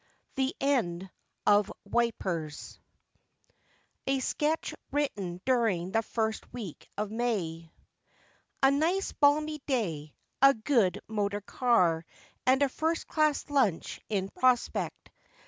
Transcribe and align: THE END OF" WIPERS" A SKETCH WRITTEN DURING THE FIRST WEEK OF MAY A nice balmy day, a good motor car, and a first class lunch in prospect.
THE 0.33 0.55
END 0.59 1.11
OF" 1.45 1.71
WIPERS" 1.85 2.79
A 4.07 4.19
SKETCH 4.19 4.73
WRITTEN 4.91 5.41
DURING 5.45 5.91
THE 5.91 6.01
FIRST 6.01 6.51
WEEK 6.51 6.89
OF 6.97 7.11
MAY 7.11 7.71
A 8.63 8.71
nice 8.71 9.11
balmy 9.11 9.61
day, 9.67 10.15
a 10.41 10.55
good 10.55 11.01
motor 11.07 11.41
car, 11.41 12.03
and 12.47 12.63
a 12.63 12.69
first 12.69 13.05
class 13.05 13.47
lunch 13.51 13.99
in 14.09 14.29
prospect. 14.29 15.11